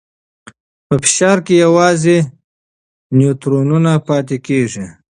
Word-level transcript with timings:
په 0.87 0.95
فشار 1.03 1.37
کې 1.45 1.55
یوازې 1.65 2.17
نیوترونونه 3.17 3.91
پاتې 4.07 4.37
کېږي. 4.47 4.85